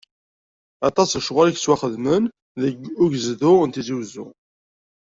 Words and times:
Aṭas 0.87 1.09
n 1.11 1.15
lecɣal 1.17 1.47
yettwaxedmen 1.51 2.23
deg 2.61 2.77
ugezdu 3.03 3.53
n 3.63 3.69
Tizi 3.71 3.95
Uzzu. 3.99 4.27